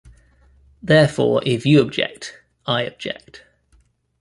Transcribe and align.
Therefore 0.81 1.43
if 1.45 1.63
you 1.63 1.79
object, 1.79 2.41
I 2.65 2.81
object. 2.81 3.43